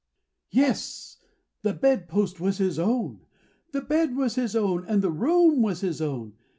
[0.49, 1.19] Yes!
[1.21, 1.31] and
[1.75, 3.21] the bedpost was his own.
[3.71, 6.33] The bed was his own, and the room was his own.